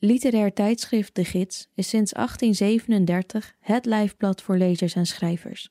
[0.00, 5.70] Literair tijdschrift De Gids is sinds 1837 het lijfblad voor lezers en schrijvers.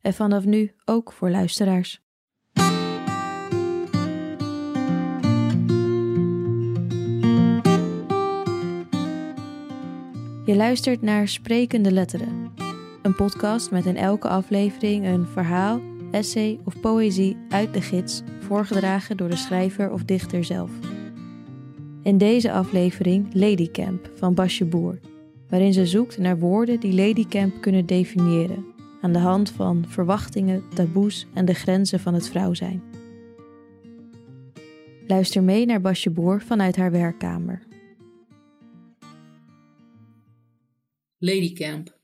[0.00, 2.00] En vanaf nu ook voor luisteraars.
[10.44, 12.52] Je luistert naar Sprekende Letteren,
[13.02, 15.80] een podcast met in elke aflevering een verhaal,
[16.10, 20.70] essay of poëzie uit de gids, voorgedragen door de schrijver of dichter zelf.
[22.02, 24.98] In deze aflevering Ladycamp van Basje Boer,
[25.48, 28.64] waarin ze zoekt naar woorden die Ladycamp kunnen definiëren,
[29.00, 32.82] aan de hand van verwachtingen, taboes en de grenzen van het vrouw zijn.
[35.06, 37.62] Luister mee naar Basje Boer vanuit haar werkkamer.
[41.18, 41.98] Ladycamp.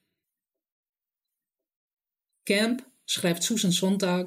[2.42, 4.24] Camp, schrijft Susan Sontag,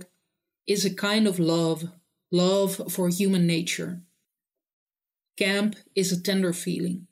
[0.64, 1.90] is a kind of love,
[2.28, 4.10] love for human nature.
[5.34, 7.08] Camp is a tender feeling.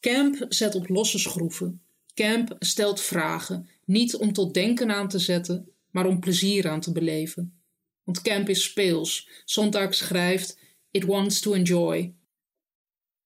[0.00, 1.82] Camp zet op losse schroeven.
[2.14, 6.92] Camp stelt vragen, niet om tot denken aan te zetten, maar om plezier aan te
[6.92, 7.58] beleven.
[8.02, 9.28] Want camp is speels.
[9.44, 10.58] Sontag schrijft:
[10.90, 12.14] It wants to enjoy.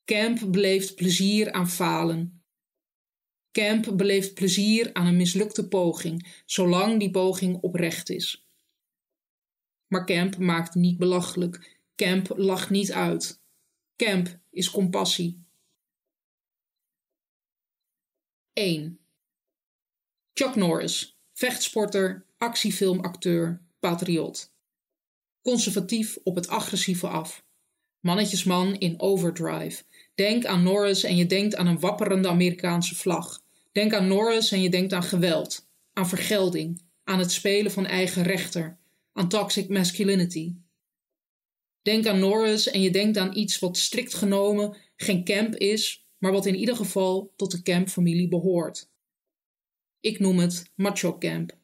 [0.05, 2.43] Camp beleeft plezier aan falen.
[3.53, 8.47] Camp beleeft plezier aan een mislukte poging, zolang die poging oprecht is.
[9.87, 11.78] Maar Camp maakt niet belachelijk.
[11.99, 13.41] Camp lacht niet uit.
[13.97, 15.45] Camp is compassie.
[18.53, 18.99] 1.
[20.33, 24.53] Chuck Norris, vechtsporter, actiefilmacteur, patriot.
[25.43, 27.45] Conservatief op het agressieve af.
[28.01, 29.83] Mannetjesman in overdrive.
[30.15, 33.43] Denk aan Norris en je denkt aan een wapperende Amerikaanse vlag.
[33.73, 38.23] Denk aan Norris en je denkt aan geweld, aan vergelding, aan het spelen van eigen
[38.23, 38.79] rechter,
[39.13, 40.55] aan toxic masculinity.
[41.83, 46.33] Denk aan Norris en je denkt aan iets wat strikt genomen geen camp is, maar
[46.33, 48.91] wat in ieder geval tot de camp-familie behoort.
[50.01, 51.59] Ik noem het macho camp.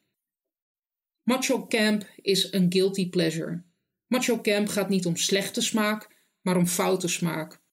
[1.23, 3.63] Macho camp is een guilty pleasure.
[4.07, 7.63] Macho camp gaat niet om slechte smaak, maar om foute smaak.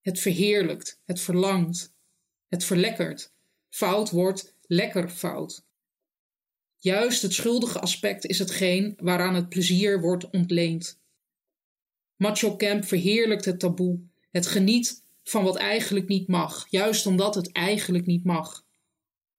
[0.00, 1.94] Het verheerlijkt, het verlangt,
[2.48, 3.32] het verlekkert.
[3.68, 5.66] Fout wordt lekker fout.
[6.76, 11.01] Juist het schuldige aspect is hetgeen waaraan het plezier wordt ontleend.
[12.22, 14.00] Macho Camp verheerlijkt het taboe,
[14.30, 18.64] het geniet van wat eigenlijk niet mag, juist omdat het eigenlijk niet mag.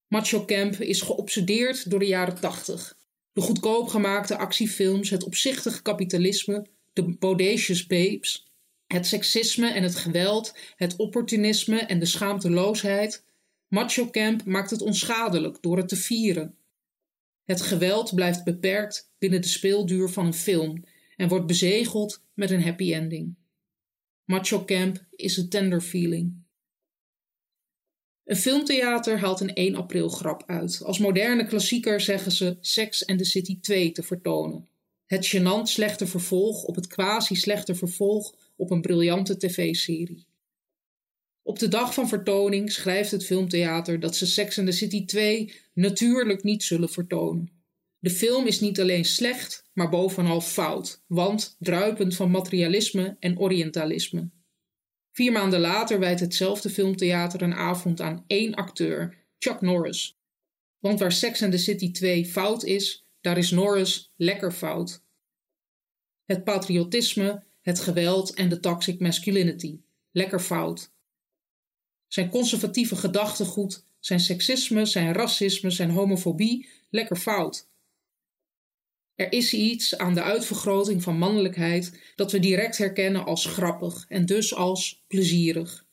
[0.07, 2.97] Macho Camp is geobsedeerd door de jaren tachtig.
[3.33, 8.47] De goedkoop gemaakte actiefilms, het opzichtig kapitalisme, de bodacious babes,
[8.87, 13.23] het seksisme en het geweld, het opportunisme en de schaamteloosheid.
[13.67, 16.57] Macho Camp maakt het onschadelijk door het te vieren.
[17.43, 20.83] Het geweld blijft beperkt binnen de speelduur van een film
[21.23, 23.35] en wordt bezegeld met een happy ending.
[24.23, 26.43] Macho Camp is een tender feeling.
[28.23, 30.81] Een filmtheater haalt een 1 april grap uit.
[30.83, 34.67] Als moderne klassieker zeggen ze Sex and the City 2 te vertonen.
[35.05, 40.25] Het gênant slechte vervolg op het quasi-slechte vervolg op een briljante tv-serie.
[41.41, 45.53] Op de dag van vertoning schrijft het filmtheater dat ze Sex and the City 2
[45.73, 47.62] natuurlijk niet zullen vertonen.
[48.03, 54.29] De film is niet alleen slecht, maar bovenal fout, want druipend van materialisme en orientalisme.
[55.11, 60.17] Vier maanden later wijdt hetzelfde filmtheater een avond aan één acteur, Chuck Norris.
[60.79, 65.03] Want waar Sex and the City 2 fout is, daar is Norris lekker fout.
[66.25, 69.79] Het patriotisme, het geweld en de toxic masculinity,
[70.11, 70.91] lekker fout.
[72.07, 77.71] Zijn conservatieve gedachtegoed, zijn seksisme, zijn racisme, zijn homofobie, lekker fout.
[79.15, 84.25] Er is iets aan de uitvergroting van mannelijkheid dat we direct herkennen als grappig en
[84.25, 85.85] dus als plezierig.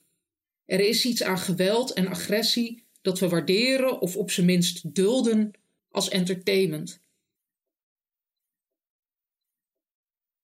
[0.64, 5.50] Er is iets aan geweld en agressie dat we waarderen of op zijn minst dulden
[5.90, 7.00] als entertainment.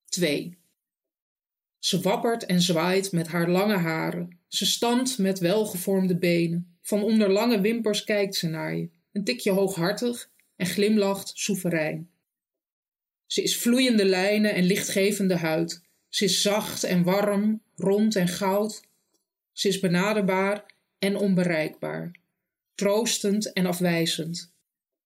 [0.05, 0.59] 2.
[1.79, 4.39] Ze wappert en zwaait met haar lange haren.
[4.49, 6.79] Ze standt met welgevormde benen.
[6.83, 12.11] Van onder lange wimpers kijkt ze naar je, een tikje hooghartig en glimlacht soeverein.
[13.27, 15.83] Ze is vloeiende lijnen en lichtgevende huid.
[16.09, 18.83] Ze is zacht en warm, rond en goud.
[19.53, 20.65] Ze is benaderbaar
[20.99, 22.11] en onbereikbaar,
[22.75, 24.53] troostend en afwijzend,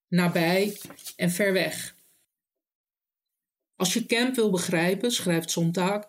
[0.09, 0.79] nabij
[1.17, 1.95] en ver weg.
[3.77, 6.09] Als je Camp wil begrijpen, schrijft Sontag,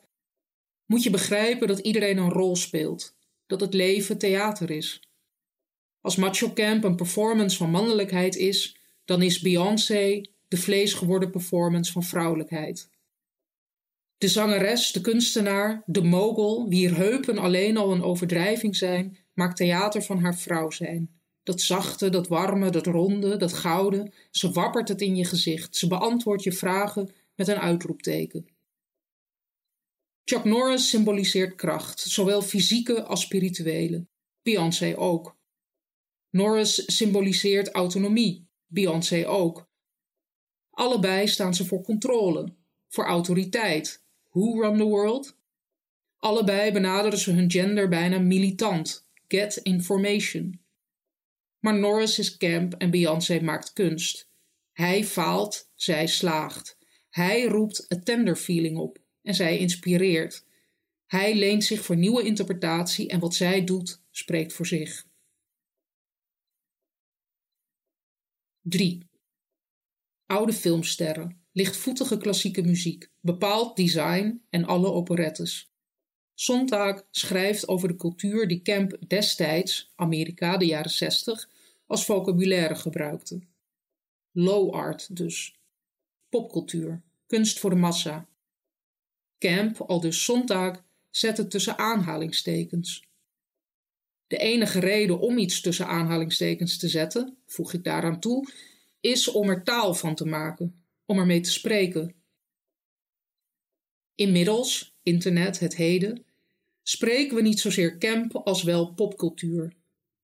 [0.85, 3.15] moet je begrijpen dat iedereen een rol speelt,
[3.47, 4.99] dat het leven theater is.
[6.01, 8.75] Als Macho Camp een performance van mannelijkheid is,
[9.05, 12.89] dan is Beyoncé de vleesgeworden performance van vrouwelijkheid.
[14.17, 20.01] De zangeres, de kunstenaar, de mogel, wier heupen alleen al een overdrijving zijn, maakt theater
[20.01, 21.19] van haar vrouw zijn.
[21.43, 25.87] Dat zachte, dat warme, dat ronde, dat gouden, ze wappert het in je gezicht, ze
[25.87, 28.47] beantwoordt je vragen met een uitroepteken.
[30.23, 34.07] Chuck Norris symboliseert kracht, zowel fysieke als spirituele.
[34.41, 35.37] Beyoncé ook.
[36.29, 39.69] Norris symboliseert autonomie, Beyoncé ook.
[40.81, 42.53] Allebei staan ze voor controle,
[42.87, 44.03] voor autoriteit.
[44.29, 45.37] Who run the world?
[46.17, 49.07] Allebei benaderen ze hun gender bijna militant.
[49.27, 50.61] Get information.
[51.59, 54.29] Maar Norris is camp en Beyoncé maakt kunst.
[54.71, 56.77] Hij faalt, zij slaagt.
[57.09, 60.45] Hij roept a tender feeling op en zij inspireert.
[61.05, 65.05] Hij leent zich voor nieuwe interpretatie en wat zij doet spreekt voor zich.
[68.61, 69.09] 3.
[70.31, 75.71] Oude filmsterren, lichtvoetige klassieke muziek, bepaald design en alle operettes.
[76.33, 81.49] Sontag schrijft over de cultuur die Camp destijds, Amerika de jaren 60,
[81.85, 83.39] als vocabulaire gebruikte.
[84.31, 85.55] Low art dus.
[86.29, 88.27] Popcultuur, kunst voor de massa.
[89.39, 93.03] Camp, al dus Sontag, zet het tussen aanhalingstekens.
[94.27, 98.47] De enige reden om iets tussen aanhalingstekens te zetten, voeg ik daaraan toe,
[99.01, 102.15] is om er taal van te maken, om ermee te spreken.
[104.15, 106.25] Inmiddels, internet, het heden,
[106.83, 109.73] spreken we niet zozeer camp als wel popcultuur.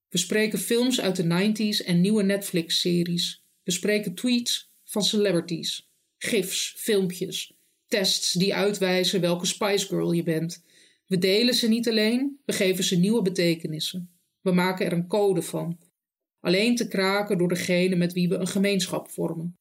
[0.08, 3.44] We spreken films uit de 90s en nieuwe Netflix-series.
[3.62, 7.52] We spreken tweets van celebrities, gifs, filmpjes,
[7.86, 10.64] tests die uitwijzen welke Spice Girl je bent.
[11.06, 14.10] We delen ze niet alleen, we geven ze nieuwe betekenissen.
[14.40, 15.78] We maken er een code van,
[16.48, 19.58] alleen te kraken door degene met wie we een gemeenschap vormen.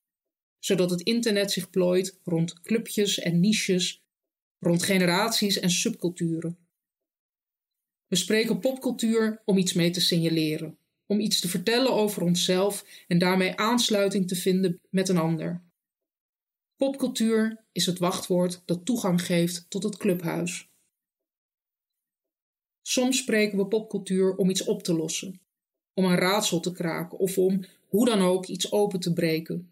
[0.59, 4.03] Zodat het internet zich plooit rond clubjes en niches,
[4.59, 6.57] rond generaties en subculturen.
[8.07, 13.17] We spreken popcultuur om iets mee te signaleren, om iets te vertellen over onszelf en
[13.17, 15.65] daarmee aansluiting te vinden met een ander.
[16.75, 20.69] Popcultuur is het wachtwoord dat toegang geeft tot het clubhuis.
[22.81, 25.46] Soms spreken we popcultuur om iets op te lossen,
[25.97, 29.71] om een raadsel te kraken of om hoe dan ook iets open te breken.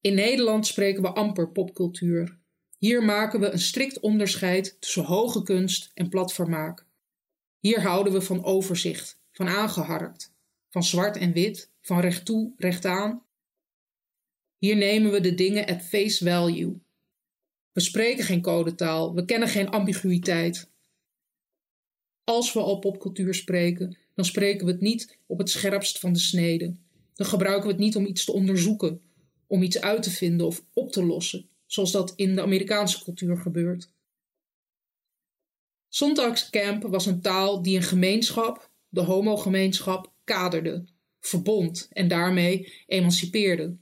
[0.00, 2.38] In Nederland spreken we amper popcultuur.
[2.78, 6.86] Hier maken we een strikt onderscheid tussen hoge kunst en platformaak.
[7.58, 10.34] Hier houden we van overzicht, van aangeharkt,
[10.68, 13.22] van zwart en wit, van recht toe, recht aan.
[14.58, 16.80] Hier nemen we de dingen at face value.
[17.72, 20.70] We spreken geen codetaal, we kennen geen ambiguïteit.
[22.24, 26.18] Als we al popcultuur spreken, dan spreken we het niet op het scherpst van de
[26.18, 26.74] snede.
[27.14, 29.00] Dan gebruiken we het niet om iets te onderzoeken,
[29.46, 33.36] om iets uit te vinden of op te lossen, zoals dat in de Amerikaanse cultuur
[33.36, 33.90] gebeurt.
[35.88, 40.84] Zondagscamp was een taal die een gemeenschap, de homogemeenschap, kaderde,
[41.20, 43.76] verbond en daarmee emancipeerde.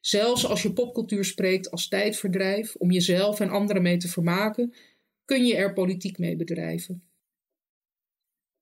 [0.00, 4.74] Zelfs als je popcultuur spreekt als tijdverdrijf om jezelf en anderen mee te vermaken,
[5.24, 7.06] kun je er politiek mee bedrijven.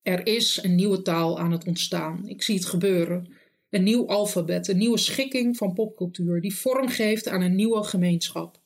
[0.03, 2.29] Er is een nieuwe taal aan het ontstaan.
[2.29, 3.35] Ik zie het gebeuren.
[3.69, 8.63] Een nieuw alfabet, een nieuwe schikking van popcultuur die vorm geeft aan een nieuwe gemeenschap.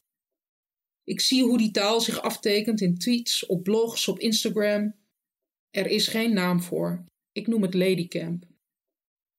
[1.04, 4.94] Ik zie hoe die taal zich aftekent in tweets, op blogs, op Instagram.
[5.70, 7.04] Er is geen naam voor.
[7.32, 8.44] Ik noem het Ladycamp.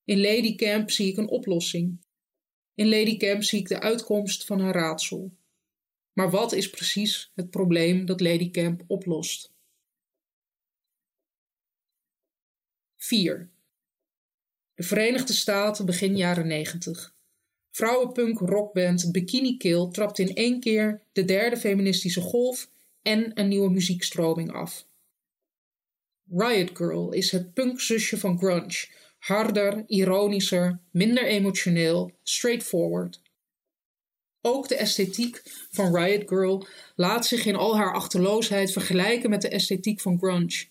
[0.04, 2.06] In Ladycamp zie ik een oplossing.
[2.74, 5.32] In Ladycamp zie ik de uitkomst van een raadsel.
[6.16, 9.54] Maar wat is precies het probleem dat Ladycamp oplost?
[12.96, 13.50] 4.
[14.74, 17.16] De Verenigde Staten begin jaren 90.
[17.72, 22.70] Vrouwenpunk rockband Bikini Kill trapt in één keer de derde feministische golf
[23.02, 24.88] en een nieuwe muziekstroming af.
[26.30, 33.22] Riot Girl is het punkzusje van grunge, harder, ironischer, minder emotioneel, straightforward.
[34.48, 39.50] Ook de esthetiek van Riot Girl laat zich in al haar achterloosheid vergelijken met de
[39.50, 40.66] esthetiek van grunge.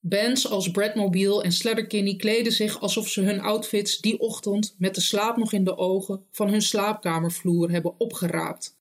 [0.00, 5.00] Bands als Bradmobile en Slatterkinney kleden zich alsof ze hun outfits die ochtend met de
[5.00, 8.78] slaap nog in de ogen van hun slaapkamervloer hebben opgeraapt.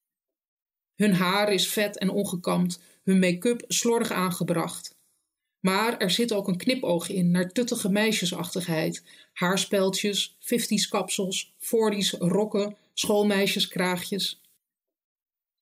[0.96, 4.98] Hun haar is vet en ongekamd, hun make-up slordig aangebracht.
[5.60, 12.78] Maar er zit ook een knipoog in naar tuttige meisjesachtigheid, haarspeltjes, 50s kapsels, 40s rokken,
[12.96, 14.42] schoolmeisjeskraagjes.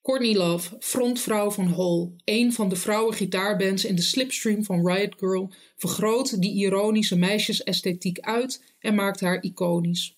[0.02, 5.52] Courtney Love, frontvrouw van Hole, een van de vrouwengitaarbands in de slipstream van Riot Girl,
[5.76, 10.18] vergroot die ironische meisjesesthetiek uit en maakt haar iconisch.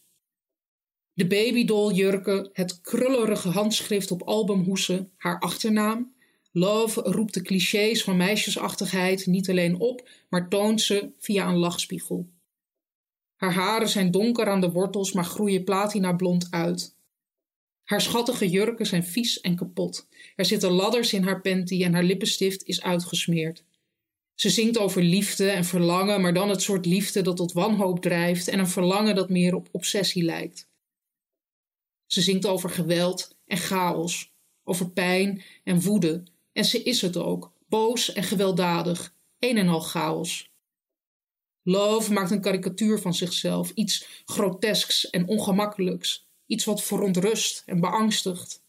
[1.14, 6.14] De babydolljurken, het krullerige handschrift op albumhoesen, haar achternaam.
[6.52, 12.30] Love roept de clichés van meisjesachtigheid niet alleen op, maar toont ze via een lachspiegel.
[13.36, 16.95] Haar haren zijn donker aan de wortels, maar groeien platina blond uit.
[17.86, 20.08] Haar schattige jurken zijn vies en kapot.
[20.36, 23.64] Er zitten ladders in haar panty en haar lippenstift is uitgesmeerd.
[24.36, 28.48] Ze zingt over liefde en verlangen, maar dan het soort liefde dat tot wanhoop drijft
[28.48, 30.70] en een verlangen dat meer op obsessie lijkt.
[32.06, 37.54] Ze zingt over geweld en chaos, over pijn en woede, en ze is het ook,
[37.68, 40.54] boos en gewelddadig, een en al chaos.
[41.64, 48.64] Love maakt een karikatuur van zichzelf, iets grotesks en ongemakkelijks, iets wat verontrust en beangstigt.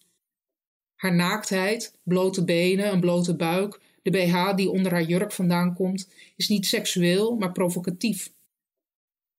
[0.94, 6.08] Haar naaktheid, blote benen, een blote buik, de BH die onder haar jurk vandaan komt,
[6.36, 8.32] is niet seksueel, maar provocatief.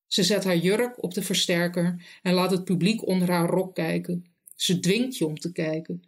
[0.07, 4.25] Ze zet haar jurk op de versterker en laat het publiek onder haar rok kijken.
[4.55, 6.03] Ze dwingt je om te kijken.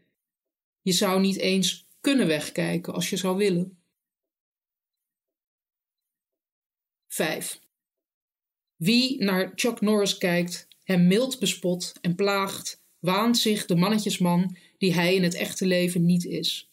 [0.82, 3.78] Je zou niet eens kunnen wegkijken als je zou willen.
[7.08, 7.60] 5.
[8.76, 14.94] Wie naar Chuck Norris kijkt, hem mild bespot en plaagt, waant zich de mannetjesman die
[14.94, 16.72] hij in het echte leven niet is,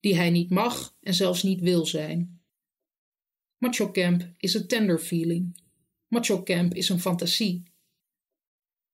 [0.00, 2.40] die hij niet mag en zelfs niet wil zijn.
[3.58, 5.62] Macho Camp is een tender feeling.
[6.08, 7.62] Macho Camp is een fantasie.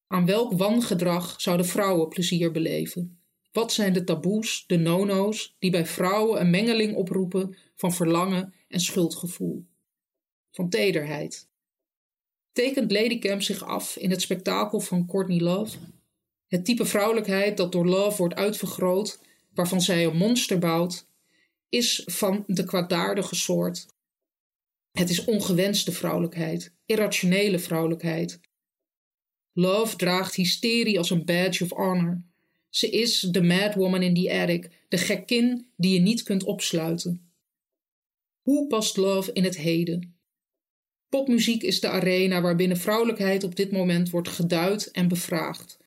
[0.06, 3.20] Aan welk wangedrag zouden vrouwen plezier beleven?
[3.52, 8.80] Wat zijn de taboes, de no-no's, die bij vrouwen een mengeling oproepen van verlangen en
[8.80, 9.66] schuldgevoel?
[10.50, 11.48] Van tederheid.
[12.56, 15.76] Tekent Ladycamp zich af in het spektakel van Courtney Love?
[16.46, 19.18] Het type vrouwelijkheid dat door Love wordt uitvergroot,
[19.54, 21.06] waarvan zij een monster bouwt,
[21.68, 23.86] is van de kwaadaardige soort.
[24.92, 28.40] Het is ongewenste vrouwelijkheid, irrationele vrouwelijkheid.
[29.52, 32.22] Love draagt hysterie als een badge of honor.
[32.68, 37.32] Ze is de mad woman in the attic, de gekkin die je niet kunt opsluiten.
[38.42, 40.15] Hoe past Love in het heden?
[41.16, 45.78] Popmuziek is de arena waarbinnen vrouwelijkheid op dit moment wordt geduid en bevraagd.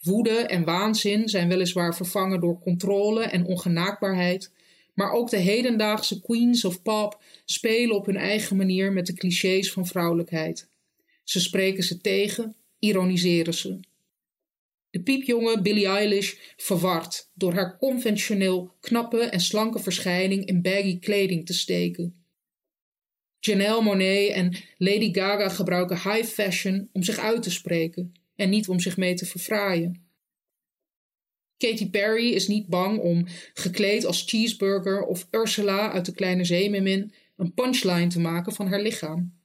[0.00, 4.52] Woede en waanzin zijn weliswaar vervangen door controle en ongenaakbaarheid,
[4.94, 9.72] maar ook de hedendaagse queens of pop spelen op hun eigen manier met de clichés
[9.72, 10.68] van vrouwelijkheid.
[11.24, 13.80] Ze spreken ze tegen, ironiseren ze.
[14.90, 21.46] De piepjonge Billie Eilish verward door haar conventioneel knappe en slanke verschijning in baggy kleding
[21.46, 22.19] te steken.
[23.40, 28.68] Janelle Monet en Lady Gaga gebruiken high fashion om zich uit te spreken en niet
[28.68, 30.08] om zich mee te verfraaien.
[31.56, 37.12] Katy Perry is niet bang om, gekleed als cheeseburger of Ursula uit de Kleine Zeemermin,
[37.36, 39.38] een punchline te maken van haar lichaam.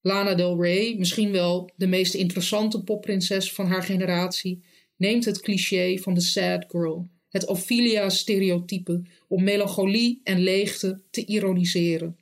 [0.00, 4.62] Lana Del Rey, misschien wel de meest interessante popprinses van haar generatie,
[4.96, 12.16] neemt het cliché van de sad girl, het Ophelia-stereotype, om melancholie en leegte te ironiseren.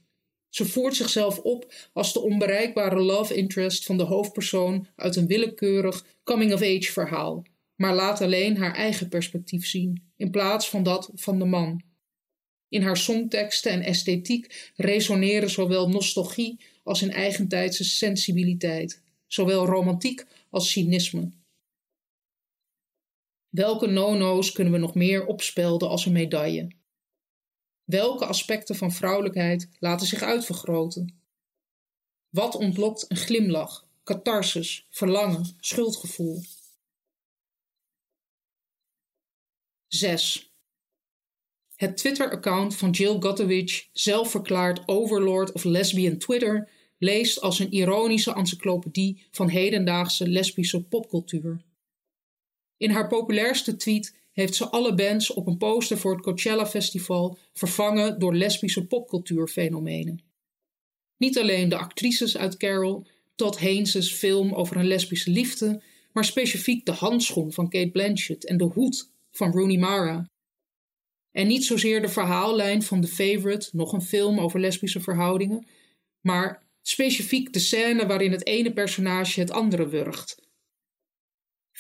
[0.50, 6.06] Ze voert zichzelf op als de onbereikbare love interest van de hoofdpersoon uit een willekeurig
[6.24, 7.44] coming-of-age verhaal,
[7.76, 11.82] maar laat alleen haar eigen perspectief zien, in plaats van dat van de man.
[12.68, 20.70] In haar songteksten en esthetiek resoneren zowel nostalgie als een eigentijdse sensibiliteit, zowel romantiek als
[20.70, 21.30] cynisme.
[23.48, 26.79] Welke no-no's kunnen we nog meer opspelden als een medaille?
[27.90, 31.22] Welke aspecten van vrouwelijkheid laten zich uitvergroten?
[32.28, 36.42] Wat ontlokt een glimlach, catharsis, verlangen, schuldgevoel?
[39.86, 40.54] 6.
[41.74, 49.26] Het Twitter-account van Jill Gotowicz, zelfverklaard overlord of lesbian Twitter, leest als een ironische encyclopedie
[49.30, 51.64] van hedendaagse lesbische popcultuur.
[52.76, 57.38] In haar populairste tweet heeft ze alle bands op een poster voor het Coachella Festival
[57.52, 60.22] vervangen door lesbische popcultuurfenomenen.
[61.16, 65.82] Niet alleen de actrices uit Carol, Todd Haynes' film over een lesbische liefde,
[66.12, 70.28] maar specifiek de handschoen van Kate Blanchett en de hoed van Rooney Mara.
[71.32, 75.66] En niet zozeer de verhaallijn van The Favorite, nog een film over lesbische verhoudingen,
[76.20, 80.49] maar specifiek de scène waarin het ene personage het andere wurgt,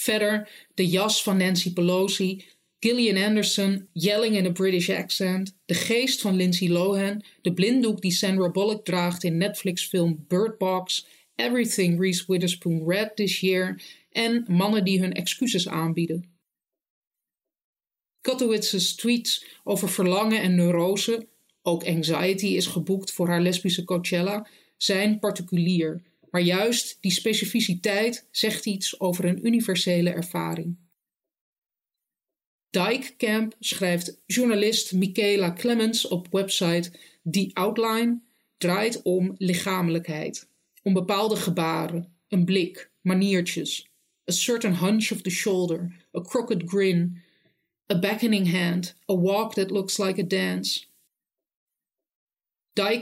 [0.00, 2.44] Verder de jas van Nancy Pelosi,
[2.78, 8.10] Gillian Anderson yelling in a British accent, de geest van Lindsay Lohan, de blinddoek die
[8.10, 13.80] Sandra Bullock draagt in Netflix-film Bird Box, Everything Reese Witherspoon read this year
[14.10, 16.24] en mannen die hun excuses aanbieden.
[18.20, 21.28] Katowitz's tweets over verlangen en neurose,
[21.62, 28.66] ook anxiety is geboekt voor haar lesbische Coachella, zijn particulier, maar juist die specificiteit zegt
[28.66, 30.76] iets over een universele ervaring.
[33.16, 36.92] Camp schrijft journalist Michaela Clemens op website
[37.30, 38.20] The Outline,
[38.58, 40.48] draait om lichamelijkheid,
[40.82, 43.90] om bepaalde gebaren, een blik, maniertjes,
[44.30, 47.22] a certain hunch of the shoulder, a crooked grin,
[47.92, 50.89] a beckoning hand, a walk that looks like a dance.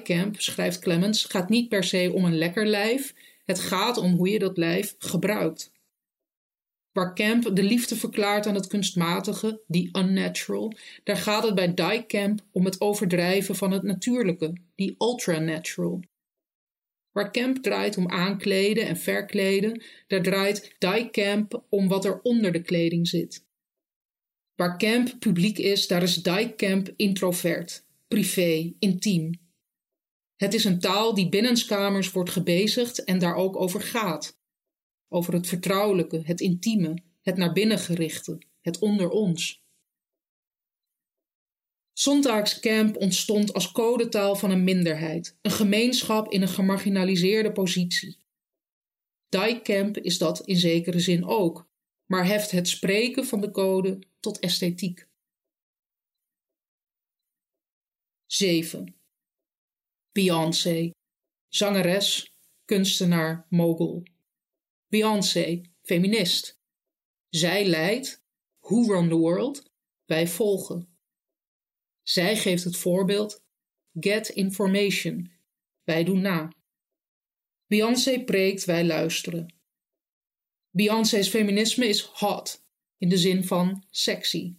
[0.03, 4.29] Camp, schrijft Clemens, gaat niet per se om een lekker lijf, het gaat om hoe
[4.29, 5.73] je dat lijf gebruikt.
[6.93, 10.73] Waar Camp de liefde verklaart aan het kunstmatige, die unnatural,
[11.05, 16.03] daar gaat het bij Die Camp om het overdrijven van het natuurlijke, die ultranatural.
[17.13, 22.53] Waar Camp draait om aankleden en verkleden, daar draait Die Camp om wat er onder
[22.53, 23.47] de kleding zit.
[24.55, 29.47] Waar Camp publiek is, daar is Die Camp introvert, privé, intiem.
[30.38, 34.38] Het is een taal die binnenskamers wordt gebezigd en daar ook over gaat
[35.09, 39.66] over het vertrouwelijke, het intieme, het naar binnen gerichte, het onder ons.
[41.92, 48.18] Zondagscamp ontstond als codetaal van een minderheid, een gemeenschap in een gemarginaliseerde positie.
[49.62, 51.68] Camp is dat in zekere zin ook,
[52.07, 55.09] maar heft het spreken van de code tot esthetiek.
[58.26, 58.98] 7.
[60.19, 60.91] Beyoncé,
[61.49, 62.35] zangeres,
[62.65, 64.03] kunstenaar, mogul.
[64.89, 66.59] Beyoncé, feminist.
[67.29, 68.23] Zij leidt,
[68.61, 69.71] Who Run the World,
[70.05, 70.99] wij volgen.
[72.03, 73.45] Zij geeft het voorbeeld,
[74.01, 75.31] Get Information,
[75.85, 76.53] wij doen na.
[77.67, 79.55] Beyoncé preekt, wij luisteren.
[80.71, 82.65] Beyoncé's feminisme is hot,
[82.97, 84.57] in de zin van sexy.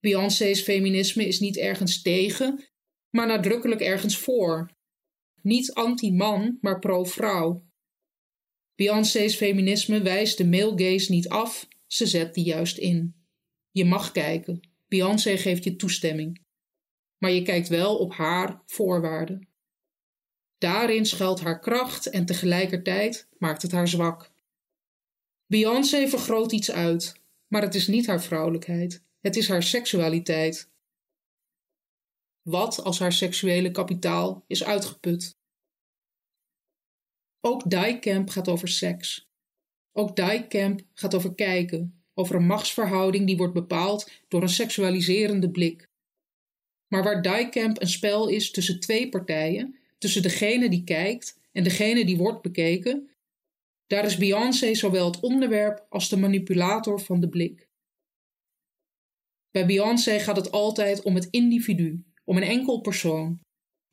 [0.00, 2.68] Beyoncé's feminisme is niet ergens tegen,
[3.10, 4.70] maar nadrukkelijk ergens voor.
[5.42, 7.66] Niet anti-man, maar pro-vrouw.
[8.74, 13.14] Beyoncé's feminisme wijst de male gaze niet af, ze zet die juist in.
[13.70, 14.60] Je mag kijken.
[14.88, 16.46] Beyoncé geeft je toestemming.
[17.18, 19.48] Maar je kijkt wel op haar voorwaarden.
[20.58, 24.32] Daarin schuilt haar kracht en tegelijkertijd maakt het haar zwak.
[25.46, 30.70] Beyoncé vergroot iets uit, maar het is niet haar vrouwelijkheid, het is haar seksualiteit.
[32.48, 35.36] Wat als haar seksuele kapitaal is uitgeput?
[37.40, 39.28] Ook Camp gaat over seks.
[39.92, 40.16] Ook
[40.48, 45.88] Camp gaat over kijken, over een machtsverhouding die wordt bepaald door een seksualiserende blik.
[46.92, 52.04] Maar waar Camp een spel is tussen twee partijen, tussen degene die kijkt en degene
[52.04, 53.10] die wordt bekeken,
[53.86, 57.68] daar is Beyoncé zowel het onderwerp als de manipulator van de blik.
[59.50, 63.40] Bij Beyoncé gaat het altijd om het individu, om een enkel persoon,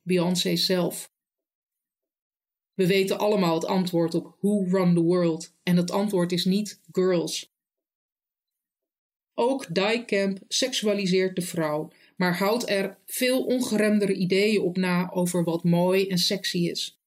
[0.02, 1.12] Beyoncé zelf.
[2.74, 6.80] We weten allemaal het antwoord op Who Run the World en het antwoord is niet
[6.92, 7.54] girls.
[9.34, 9.66] Ook
[10.06, 16.08] Camp seksualiseert de vrouw, maar houdt er veel ongeremdere ideeën op na over wat mooi
[16.08, 17.00] en sexy is.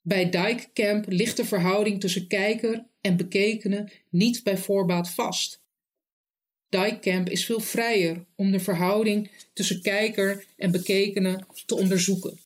[0.00, 5.62] Bij Camp ligt de verhouding tussen kijker en bekekene niet bij voorbaat vast.
[7.00, 12.38] Camp is veel vrijer om de verhouding tussen kijker en bekekene te onderzoeken.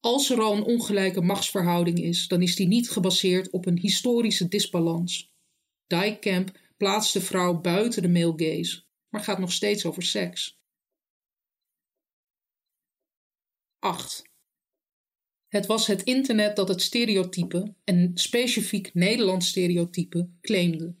[0.00, 4.48] Als er al een ongelijke machtsverhouding is, dan is die niet gebaseerd op een historische
[4.48, 5.30] disbalans.
[6.20, 10.60] Camp plaatst de vrouw buiten de male gaze, maar gaat nog steeds over seks.
[13.78, 14.22] 8.
[15.48, 20.94] Het was het internet dat het stereotype, en specifiek Nederlands stereotype, claimde.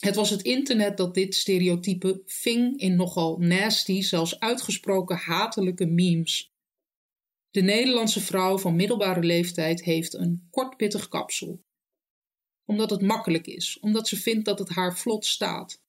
[0.00, 6.52] Het was het internet dat dit stereotype ving in nogal nasty, zelfs uitgesproken hatelijke memes.
[7.50, 11.62] De Nederlandse vrouw van middelbare leeftijd heeft een kortpittig kapsel.
[12.64, 15.82] Omdat het makkelijk is, omdat ze vindt dat het haar vlot staat.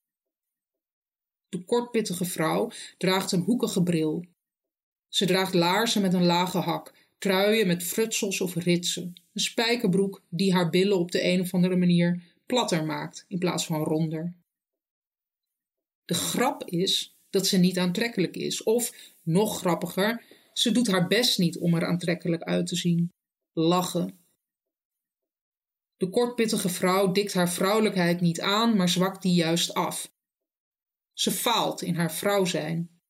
[1.50, 4.26] De kortpittige vrouw draagt een hoekige bril.
[5.08, 10.54] Ze draagt laarzen met een lage hak, truien met frutsels of ritsen, een spijkerbroek die
[10.54, 14.34] haar billen op de een of andere manier platter maakt in plaats van ronder.
[16.06, 21.40] De grap is dat ze niet aantrekkelijk is, of nog grappiger, ze doet haar best
[21.40, 23.10] niet om er aantrekkelijk uit te zien.
[23.54, 24.20] Lachen.
[25.98, 30.12] De kortpittige vrouw dikt haar vrouwelijkheid niet aan, maar zwakt die juist af.
[31.14, 33.01] Ze faalt in haar vrouw zijn.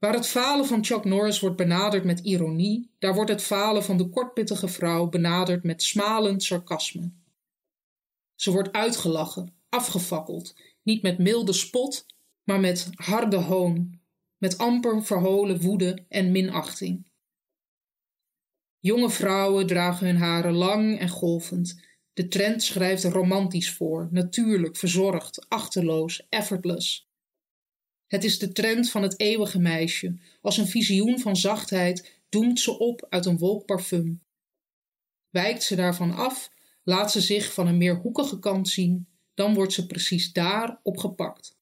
[0.00, 3.96] Waar het falen van Chuck Norris wordt benaderd met ironie, daar wordt het falen van
[3.96, 7.10] de kortpittige vrouw benaderd met smalend sarcasme.
[8.34, 12.06] Ze wordt uitgelachen, afgefakkeld, niet met milde spot,
[12.44, 14.00] maar met harde hoon,
[14.38, 17.08] met amper verholen woede en minachting.
[18.78, 21.80] Jonge vrouwen dragen hun haren lang en golvend.
[22.12, 27.09] De trend schrijft romantisch voor, natuurlijk, verzorgd, achterloos, effortless.
[28.10, 30.16] Het is de trend van het eeuwige meisje.
[30.40, 34.22] Als een visioen van zachtheid doemt ze op uit een wolk parfum.
[35.28, 36.50] Wijkt ze daarvan af,
[36.82, 41.58] laat ze zich van een meer hoekige kant zien, dan wordt ze precies daar opgepakt.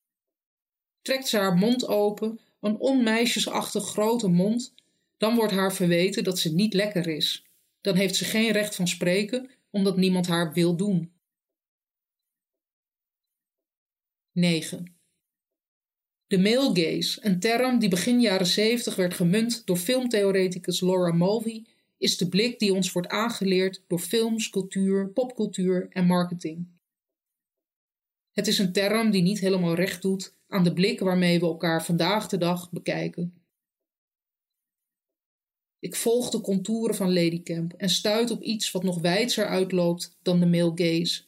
[1.03, 4.75] Trekt ze haar mond open, een onmeisjesachtig grote mond,
[5.17, 7.47] dan wordt haar verweten dat ze niet lekker is.
[7.81, 11.13] Dan heeft ze geen recht van spreken, omdat niemand haar wil doen.
[14.33, 14.98] 9.
[16.29, 21.65] De male gaze, een term die begin jaren 70 werd gemunt door filmtheoreticus Laura Mulvey,
[21.99, 26.67] is de blik die ons wordt aangeleerd door films, cultuur, popcultuur en marketing.
[28.33, 31.85] Het is een term die niet helemaal recht doet aan de blik waarmee we elkaar
[31.85, 33.43] vandaag de dag bekijken.
[35.79, 40.41] Ik volg de contouren van Ladycamp en stuit op iets wat nog wijdser uitloopt dan
[40.41, 41.23] de male gaze.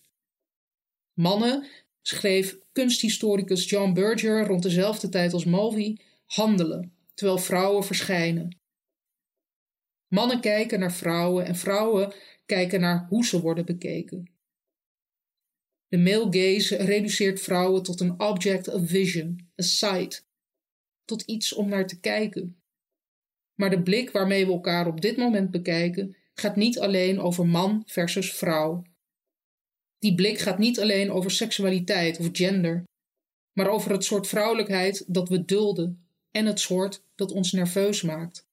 [1.13, 1.67] Mannen,
[2.03, 8.59] schreef kunsthistoricus John Berger rond dezelfde tijd als Mulvey, handelen, terwijl vrouwen verschijnen.
[10.09, 12.13] Mannen kijken naar vrouwen en vrouwen
[12.47, 14.31] kijken naar hoe ze worden bekeken.
[15.89, 20.27] De male gaze reduceert vrouwen tot een object of vision, a sight,
[21.05, 22.63] tot iets om naar te kijken.
[23.55, 27.83] Maar de blik waarmee we elkaar op dit moment bekijken gaat niet alleen over man
[27.87, 28.83] versus vrouw.
[30.01, 32.85] Die blik gaat niet alleen over seksualiteit of gender,
[33.53, 38.47] maar over het soort vrouwelijkheid dat we dulden en het soort dat ons nerveus maakt.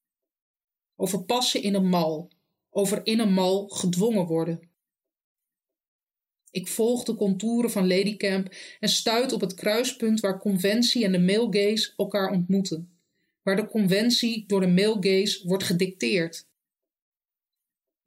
[0.96, 2.32] Over passen in een mal,
[2.70, 4.70] over in een mal gedwongen worden.
[6.52, 11.20] Ik volg de contouren van Ladycamp en stuit op het kruispunt waar conventie en de
[11.20, 12.98] male gaze elkaar ontmoeten
[13.48, 16.48] waar de conventie door de male gaze wordt gedicteerd.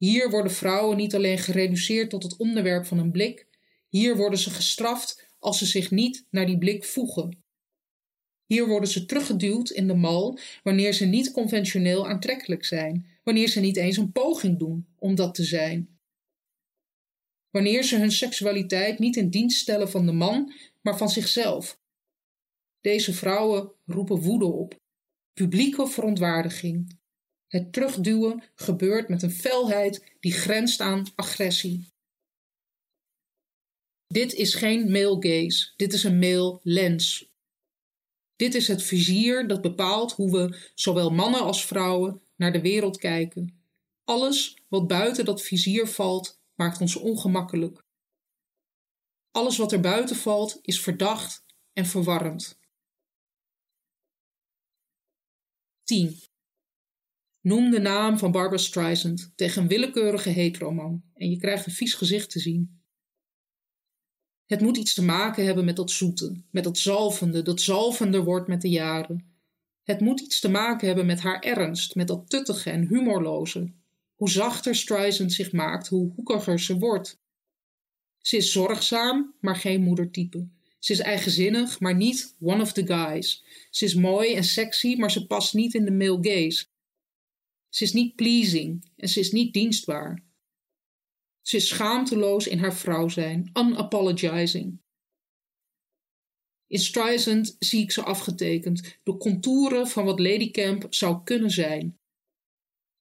[0.01, 3.47] Hier worden vrouwen niet alleen gereduceerd tot het onderwerp van een blik,
[3.89, 7.45] hier worden ze gestraft als ze zich niet naar die blik voegen.
[8.47, 13.61] Hier worden ze teruggeduwd in de mal wanneer ze niet conventioneel aantrekkelijk zijn, wanneer ze
[13.61, 15.99] niet eens een poging doen om dat te zijn.
[17.51, 21.81] Wanneer ze hun seksualiteit niet in dienst stellen van de man, maar van zichzelf.
[22.81, 24.81] Deze vrouwen roepen woede op
[25.33, 27.00] publieke verontwaardiging.
[27.51, 31.89] Het terugduwen gebeurt met een felheid die grenst aan agressie.
[34.07, 37.29] Dit is geen male gaze, dit is een male lens.
[38.37, 42.99] Dit is het vizier dat bepaalt hoe we, zowel mannen als vrouwen, naar de wereld
[42.99, 43.63] kijken.
[44.05, 47.85] Alles wat buiten dat vizier valt, maakt ons ongemakkelijk.
[49.31, 52.59] Alles wat er buiten valt, is verdacht en verwarrend.
[55.85, 56.30] 10.
[57.41, 61.95] Noem de naam van Barbara Streisand tegen een willekeurige heteroman en je krijgt een vies
[61.95, 62.81] gezicht te zien.
[64.47, 68.49] Het moet iets te maken hebben met dat zoete, met dat zalvende, dat zalvender wordt
[68.49, 69.35] met de jaren.
[69.83, 73.73] Het moet iets te maken hebben met haar ernst, met dat tuttige en humorloze.
[74.15, 77.21] Hoe zachter Streisand zich maakt, hoe hoekiger ze wordt.
[78.19, 80.49] Ze is zorgzaam, maar geen moedertype.
[80.79, 83.45] Ze is eigenzinnig, maar niet one of the guys.
[83.71, 86.67] Ze is mooi en sexy, maar ze past niet in de male gaze.
[87.71, 90.25] Ze is niet pleasing en ze is niet dienstbaar.
[91.41, 94.81] Ze is schaamteloos in haar vrouw zijn, unapologizing.
[96.67, 101.99] In Streisand zie ik ze afgetekend, de contouren van wat Ladycamp zou kunnen zijn.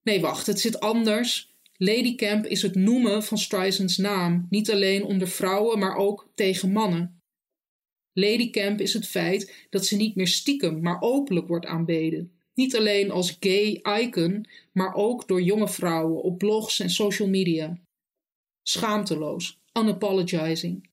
[0.01, 1.53] Nee, wacht, het zit anders.
[1.77, 7.21] Ladycamp is het noemen van Streisands naam, niet alleen onder vrouwen, maar ook tegen mannen.
[8.13, 12.38] Ladycamp is het feit dat ze niet meer stiekem, maar openlijk wordt aanbeden.
[12.59, 17.79] Niet alleen als gay icon, maar ook door jonge vrouwen op blogs en social media.
[18.63, 20.89] Schaamteloos, unapologizing.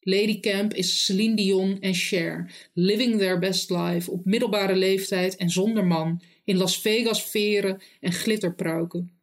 [0.00, 5.86] Ladycamp is Celine Dion en Cher, living their best life op middelbare leeftijd en zonder
[5.86, 9.20] man, in Las Vegas veren en glitterpruiken.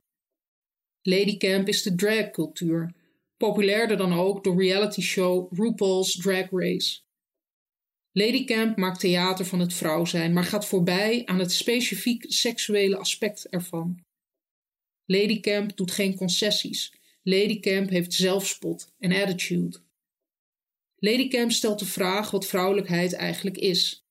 [1.01, 2.93] Ladycamp is de dragcultuur,
[3.37, 7.07] populairder dan ook de reality show RuPaul's Drag Race.
[8.11, 13.47] Ladycamp maakt theater van het vrouw zijn, maar gaat voorbij aan het specifiek seksuele aspect
[13.49, 14.03] ervan.
[15.05, 16.93] Ladycamp doet geen concessies.
[17.23, 19.81] Ladycamp heeft zelfspot en attitude.
[20.95, 24.07] Ladycamp stelt de vraag wat vrouwelijkheid eigenlijk is.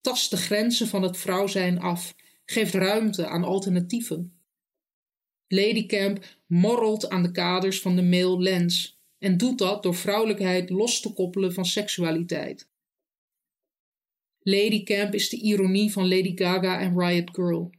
[0.00, 4.40] Tast de grenzen van het vrouw zijn af, geeft ruimte aan alternatieven.
[5.48, 11.00] Ladycamp morrelt aan de kaders van de male lens en doet dat door vrouwelijkheid los
[11.00, 12.70] te koppelen van seksualiteit.
[14.44, 17.70] Ladycamp is de ironie van Lady Gaga en Riot Girl.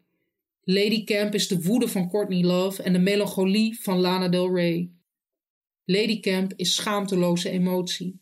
[0.63, 4.91] Lady Camp is de woede van Courtney Love en de melancholie van Lana Del Rey.
[5.85, 8.21] Lady Camp is schaamteloze emotie.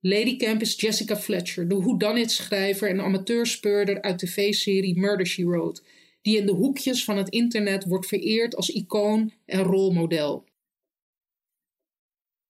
[0.00, 5.82] Lady Camp is Jessica Fletcher, de whodunit-schrijver en amateurspeurder uit de tv-serie Murder, She Wrote,
[6.22, 10.48] die in de hoekjes van het internet wordt vereerd als icoon en rolmodel.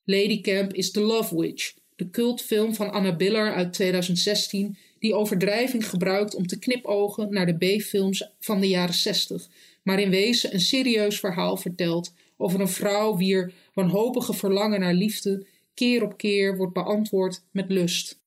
[0.04, 5.88] Lady Camp is The Love Witch, de cultfilm van Anna Biller uit 2016, die overdrijving
[5.88, 9.48] gebruikt om te knipogen naar de B-films van de jaren 60,
[9.83, 15.46] maar in wezen een serieus verhaal vertelt over een vrouw wier wanhopige verlangen naar liefde
[15.74, 18.22] keer op keer wordt beantwoord met lust.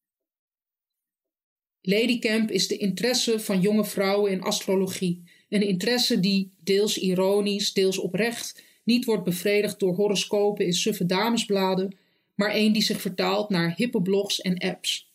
[1.82, 7.98] Ladycamp is de interesse van jonge vrouwen in astrologie, een interesse die, deels ironisch, deels
[7.98, 11.98] oprecht, niet wordt bevredigd door horoscopen in suffe damesbladen,
[12.38, 15.12] maar een die zich vertaalt naar hippe blogs en apps.